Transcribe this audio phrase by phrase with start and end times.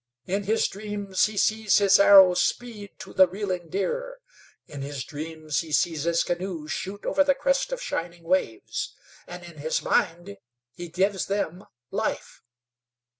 [0.25, 4.17] In his dreams he sees his arrow speed to the reeling deer;
[4.65, 8.95] in his dreams he sees his canoe shoot over the crest of shining waves;
[9.27, 10.37] and in his mind
[10.73, 12.41] he gives them life.